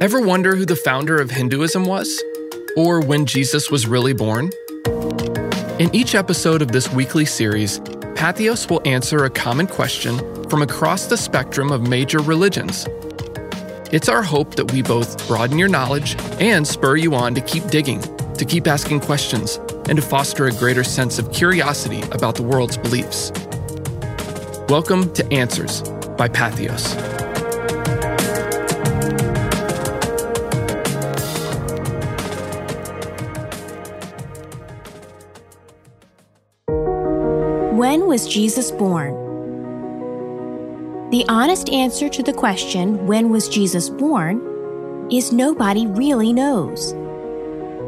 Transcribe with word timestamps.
Ever 0.00 0.20
wonder 0.20 0.56
who 0.56 0.66
the 0.66 0.74
founder 0.74 1.20
of 1.20 1.30
Hinduism 1.30 1.84
was? 1.84 2.20
Or 2.76 3.00
when 3.00 3.26
Jesus 3.26 3.70
was 3.70 3.86
really 3.86 4.12
born? 4.12 4.50
In 5.78 5.94
each 5.94 6.16
episode 6.16 6.62
of 6.62 6.72
this 6.72 6.90
weekly 6.90 7.24
series, 7.24 7.78
Patheos 8.16 8.68
will 8.68 8.82
answer 8.84 9.24
a 9.24 9.30
common 9.30 9.68
question 9.68 10.18
from 10.50 10.62
across 10.62 11.06
the 11.06 11.16
spectrum 11.16 11.70
of 11.70 11.88
major 11.88 12.18
religions. 12.18 12.88
It's 13.92 14.08
our 14.08 14.22
hope 14.22 14.56
that 14.56 14.72
we 14.72 14.82
both 14.82 15.28
broaden 15.28 15.58
your 15.58 15.68
knowledge 15.68 16.16
and 16.40 16.66
spur 16.66 16.96
you 16.96 17.14
on 17.14 17.34
to 17.36 17.40
keep 17.40 17.68
digging, 17.68 18.02
to 18.34 18.44
keep 18.44 18.66
asking 18.66 18.98
questions, 18.98 19.60
and 19.88 19.94
to 19.94 20.02
foster 20.02 20.46
a 20.46 20.52
greater 20.52 20.82
sense 20.82 21.20
of 21.20 21.32
curiosity 21.32 22.02
about 22.10 22.34
the 22.34 22.42
world's 22.42 22.76
beliefs. 22.76 23.30
Welcome 24.68 25.12
to 25.14 25.32
Answers 25.32 25.82
by 26.18 26.28
Patheos. 26.28 27.23
When 37.74 38.06
was 38.06 38.28
Jesus 38.28 38.70
born? 38.70 39.10
The 41.10 41.24
honest 41.28 41.70
answer 41.70 42.08
to 42.08 42.22
the 42.22 42.32
question, 42.32 43.04
when 43.04 43.30
was 43.30 43.48
Jesus 43.48 43.90
born, 43.90 45.08
is 45.10 45.32
nobody 45.32 45.88
really 45.88 46.32
knows. 46.32 46.94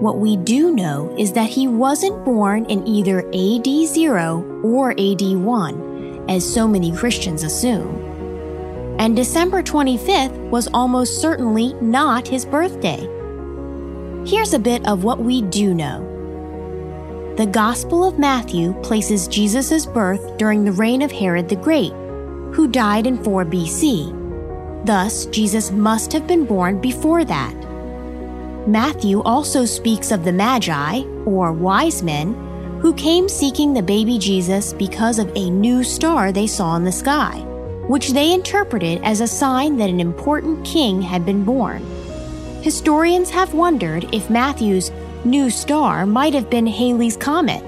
What 0.00 0.18
we 0.18 0.36
do 0.36 0.70
know 0.72 1.12
is 1.18 1.32
that 1.32 1.50
he 1.50 1.66
wasn't 1.66 2.24
born 2.24 2.64
in 2.66 2.86
either 2.86 3.26
AD 3.34 3.66
0 3.66 4.60
or 4.62 4.92
AD 4.92 5.22
1, 5.22 6.26
as 6.28 6.48
so 6.48 6.68
many 6.68 6.92
Christians 6.92 7.42
assume. 7.42 8.96
And 9.00 9.16
December 9.16 9.64
25th 9.64 10.48
was 10.50 10.68
almost 10.72 11.20
certainly 11.20 11.74
not 11.80 12.28
his 12.28 12.44
birthday. 12.44 13.00
Here's 14.24 14.54
a 14.54 14.60
bit 14.60 14.86
of 14.86 15.02
what 15.02 15.18
we 15.18 15.42
do 15.42 15.74
know. 15.74 16.11
The 17.36 17.46
Gospel 17.46 18.06
of 18.06 18.18
Matthew 18.18 18.74
places 18.82 19.26
Jesus' 19.26 19.86
birth 19.86 20.36
during 20.36 20.64
the 20.64 20.72
reign 20.72 21.00
of 21.00 21.10
Herod 21.10 21.48
the 21.48 21.56
Great, 21.56 21.92
who 22.52 22.68
died 22.68 23.06
in 23.06 23.24
4 23.24 23.46
BC. 23.46 24.84
Thus, 24.84 25.24
Jesus 25.26 25.70
must 25.70 26.12
have 26.12 26.26
been 26.26 26.44
born 26.44 26.78
before 26.78 27.24
that. 27.24 27.54
Matthew 28.68 29.22
also 29.22 29.64
speaks 29.64 30.10
of 30.10 30.24
the 30.24 30.32
Magi, 30.32 31.04
or 31.24 31.54
wise 31.54 32.02
men, 32.02 32.34
who 32.82 32.92
came 32.92 33.30
seeking 33.30 33.72
the 33.72 33.82
baby 33.82 34.18
Jesus 34.18 34.74
because 34.74 35.18
of 35.18 35.34
a 35.34 35.48
new 35.48 35.82
star 35.82 36.32
they 36.32 36.46
saw 36.46 36.76
in 36.76 36.84
the 36.84 36.92
sky, 36.92 37.38
which 37.88 38.10
they 38.10 38.34
interpreted 38.34 39.00
as 39.04 39.22
a 39.22 39.26
sign 39.26 39.78
that 39.78 39.88
an 39.88 40.00
important 40.00 40.66
king 40.66 41.00
had 41.00 41.24
been 41.24 41.44
born. 41.44 41.82
Historians 42.60 43.30
have 43.30 43.54
wondered 43.54 44.04
if 44.12 44.28
Matthew's 44.28 44.90
new 45.24 45.50
star 45.50 46.06
might 46.06 46.34
have 46.34 46.50
been 46.50 46.66
Halley's 46.66 47.16
Comet, 47.16 47.62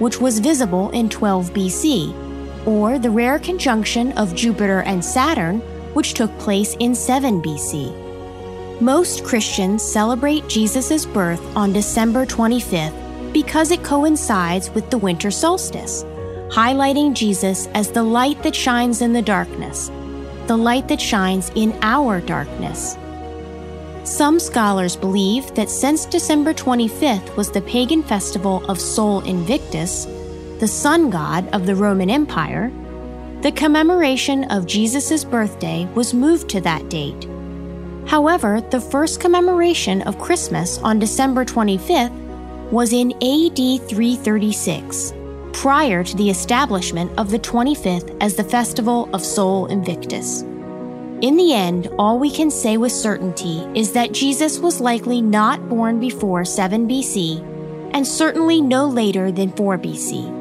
which 0.00 0.20
was 0.20 0.38
visible 0.38 0.90
in 0.90 1.08
12 1.08 1.50
BC, 1.52 2.66
or 2.66 2.98
the 2.98 3.10
rare 3.10 3.38
conjunction 3.38 4.12
of 4.12 4.34
Jupiter 4.34 4.80
and 4.80 5.04
Saturn, 5.04 5.60
which 5.94 6.14
took 6.14 6.36
place 6.38 6.76
in 6.80 6.94
7 6.94 7.42
BC. 7.42 8.80
Most 8.80 9.24
Christians 9.24 9.82
celebrate 9.82 10.48
Jesus' 10.48 11.04
birth 11.04 11.44
on 11.56 11.72
December 11.72 12.24
25th 12.24 13.32
because 13.32 13.70
it 13.70 13.82
coincides 13.82 14.70
with 14.70 14.88
the 14.90 14.98
winter 14.98 15.30
solstice, 15.30 16.04
highlighting 16.50 17.14
Jesus 17.14 17.66
as 17.74 17.90
the 17.90 18.02
light 18.02 18.42
that 18.42 18.54
shines 18.54 19.02
in 19.02 19.12
the 19.12 19.22
darkness, 19.22 19.90
the 20.46 20.56
light 20.56 20.88
that 20.88 21.00
shines 21.00 21.50
in 21.54 21.76
our 21.82 22.20
darkness. 22.20 22.96
Some 24.04 24.40
scholars 24.40 24.96
believe 24.96 25.54
that 25.54 25.68
since 25.68 26.06
December 26.06 26.54
25th 26.54 27.36
was 27.36 27.50
the 27.50 27.60
pagan 27.62 28.02
festival 28.02 28.64
of 28.70 28.80
Sol 28.80 29.20
Invictus, 29.20 30.06
the 30.60 30.68
sun 30.68 31.10
god 31.10 31.48
of 31.54 31.66
the 31.66 31.76
Roman 31.76 32.10
Empire, 32.10 32.72
the 33.42 33.52
commemoration 33.52 34.44
of 34.50 34.66
Jesus' 34.66 35.24
birthday 35.24 35.86
was 35.94 36.14
moved 36.14 36.48
to 36.50 36.60
that 36.62 36.88
date. 36.88 37.28
However, 38.06 38.60
the 38.60 38.80
first 38.80 39.20
commemoration 39.20 40.02
of 40.02 40.18
Christmas 40.18 40.78
on 40.78 40.98
December 40.98 41.44
25th 41.44 42.10
was 42.72 42.92
in 42.92 43.12
AD 43.12 43.88
336, 43.88 45.12
prior 45.52 46.02
to 46.02 46.16
the 46.16 46.30
establishment 46.30 47.12
of 47.18 47.30
the 47.30 47.38
25th 47.38 48.16
as 48.20 48.34
the 48.34 48.44
festival 48.44 49.08
of 49.12 49.24
Sol 49.24 49.66
Invictus. 49.66 50.42
In 51.20 51.36
the 51.36 51.52
end, 51.52 51.88
all 51.98 52.20
we 52.20 52.30
can 52.30 52.48
say 52.48 52.76
with 52.76 52.92
certainty 52.92 53.66
is 53.74 53.92
that 53.94 54.12
Jesus 54.12 54.60
was 54.60 54.80
likely 54.80 55.20
not 55.20 55.68
born 55.68 55.98
before 55.98 56.44
7 56.44 56.86
BC, 56.86 57.40
and 57.92 58.06
certainly 58.06 58.62
no 58.62 58.86
later 58.86 59.32
than 59.32 59.50
4 59.50 59.78
BC. 59.78 60.36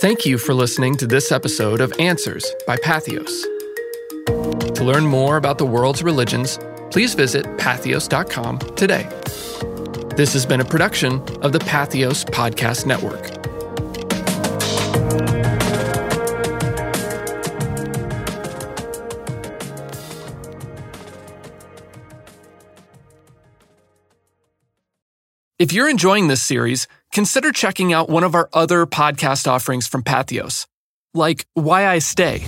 Thank 0.00 0.24
you 0.24 0.38
for 0.38 0.54
listening 0.54 0.96
to 0.96 1.06
this 1.06 1.30
episode 1.30 1.82
of 1.82 1.92
Answers 1.98 2.50
by 2.66 2.76
Patheos. 2.78 3.42
To 4.74 4.84
learn 4.84 5.04
more 5.04 5.36
about 5.36 5.58
the 5.58 5.66
world's 5.66 6.02
religions, 6.02 6.58
please 6.90 7.14
visit 7.14 7.44
patheos.com 7.56 8.58
today. 8.76 9.08
This 10.16 10.32
has 10.34 10.44
been 10.44 10.60
a 10.60 10.64
production 10.64 11.20
of 11.42 11.52
the 11.52 11.60
Patheos 11.60 12.24
Podcast 12.24 12.84
Network. 12.84 13.40
If 25.58 25.74
you're 25.74 25.90
enjoying 25.90 26.28
this 26.28 26.42
series, 26.42 26.88
consider 27.12 27.52
checking 27.52 27.92
out 27.92 28.08
one 28.08 28.24
of 28.24 28.34
our 28.34 28.48
other 28.54 28.86
podcast 28.86 29.46
offerings 29.46 29.86
from 29.86 30.02
Patheos, 30.02 30.66
like 31.12 31.44
Why 31.52 31.86
I 31.86 31.98
Stay. 31.98 32.42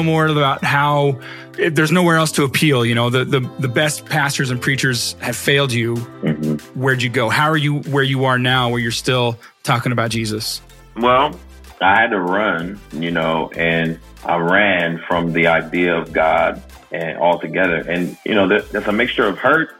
To 0.00 0.06
know 0.06 0.12
more 0.12 0.26
about 0.26 0.64
how 0.64 1.20
if 1.58 1.74
there's 1.74 1.92
nowhere 1.92 2.16
else 2.16 2.32
to 2.32 2.44
appeal. 2.44 2.86
You 2.86 2.94
know, 2.94 3.10
the, 3.10 3.24
the, 3.24 3.40
the 3.58 3.68
best 3.68 4.06
pastors 4.06 4.50
and 4.50 4.60
preachers 4.60 5.14
have 5.20 5.36
failed 5.36 5.72
you. 5.72 5.96
Mm-hmm. 5.96 6.80
Where'd 6.80 7.02
you 7.02 7.10
go? 7.10 7.28
How 7.28 7.50
are 7.50 7.56
you 7.56 7.80
where 7.80 8.02
you 8.02 8.24
are 8.24 8.38
now, 8.38 8.70
where 8.70 8.80
you're 8.80 8.92
still 8.92 9.38
talking 9.62 9.92
about 9.92 10.10
Jesus? 10.10 10.62
Well, 10.96 11.38
I 11.80 12.00
had 12.00 12.08
to 12.08 12.20
run, 12.20 12.80
you 12.92 13.10
know, 13.10 13.50
and 13.56 13.98
I 14.24 14.36
ran 14.36 15.02
from 15.06 15.32
the 15.32 15.48
idea 15.48 15.96
of 15.96 16.12
God 16.12 16.62
and 16.92 17.18
altogether. 17.18 17.76
And, 17.76 18.16
you 18.24 18.34
know, 18.34 18.48
there's 18.48 18.86
a 18.86 18.92
mixture 18.92 19.26
of 19.26 19.38
hurt, 19.38 19.76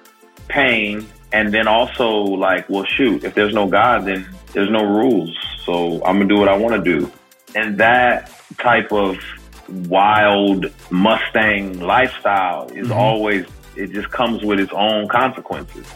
pain, 0.49 1.07
and 1.33 1.53
then 1.53 1.67
also 1.69 2.11
like, 2.11 2.69
well, 2.69 2.85
shoot, 2.85 3.25
if 3.25 3.35
there's 3.35 3.55
no 3.55 3.69
God, 3.69 4.05
then 4.05 4.29
there's 4.53 4.71
no 4.71 4.85
rules. 4.85 5.37
So 5.65 6.05
I'm 6.05 6.19
gonna 6.19 6.27
do 6.27 6.39
what 6.39 6.49
I 6.49 6.57
want 6.57 6.83
to 6.85 6.99
do. 6.99 7.11
And 7.55 7.79
that 7.79 8.31
type 8.59 8.93
of 8.93 9.19
wild 9.89 10.67
Mustang 10.91 11.81
lifestyle 11.81 12.69
is 12.71 12.89
mm-hmm. 12.89 12.93
always, 12.93 13.47
it 13.77 13.93
just 13.93 14.11
comes 14.11 14.43
with 14.43 14.61
its 14.61 14.73
own 14.73 15.09
consequences. 15.09 15.87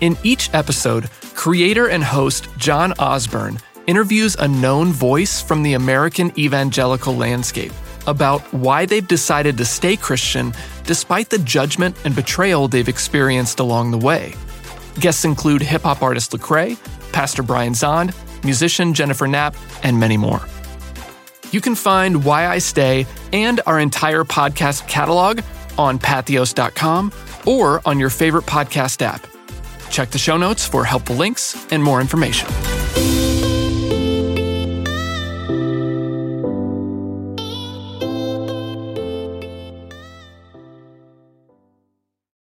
In 0.00 0.16
each 0.22 0.50
episode, 0.52 1.08
creator 1.34 1.88
and 1.88 2.02
host 2.02 2.48
John 2.58 2.92
Osborne 2.98 3.58
interviews 3.86 4.34
a 4.36 4.48
known 4.48 4.92
voice 4.92 5.40
from 5.40 5.62
the 5.62 5.74
American 5.74 6.32
evangelical 6.38 7.14
landscape 7.14 7.72
about 8.06 8.40
why 8.52 8.86
they've 8.86 9.06
decided 9.06 9.56
to 9.58 9.64
stay 9.64 9.96
Christian 9.96 10.52
despite 10.84 11.30
the 11.30 11.38
judgment 11.38 11.96
and 12.04 12.14
betrayal 12.14 12.68
they've 12.68 12.88
experienced 12.88 13.60
along 13.60 13.90
the 13.90 13.98
way. 13.98 14.34
Guests 15.00 15.24
include 15.24 15.62
hip 15.62 15.82
hop 15.82 16.02
artist 16.02 16.32
Lecrae, 16.32 16.76
Pastor 17.12 17.42
Brian 17.42 17.72
Zahnd, 17.72 18.14
musician 18.44 18.94
Jennifer 18.94 19.26
Knapp, 19.26 19.56
and 19.82 19.98
many 19.98 20.16
more. 20.16 20.42
You 21.54 21.60
can 21.60 21.76
find 21.76 22.24
Why 22.24 22.48
I 22.48 22.58
Stay 22.58 23.06
and 23.32 23.60
our 23.64 23.78
entire 23.78 24.24
podcast 24.24 24.88
catalog 24.88 25.38
on 25.78 26.00
patheos.com 26.00 27.12
or 27.46 27.80
on 27.86 28.00
your 28.00 28.10
favorite 28.10 28.44
podcast 28.44 29.00
app. 29.02 29.24
Check 29.88 30.10
the 30.10 30.18
show 30.18 30.36
notes 30.36 30.66
for 30.66 30.84
helpful 30.84 31.14
links 31.14 31.64
and 31.70 31.80
more 31.80 32.00
information. 32.00 32.48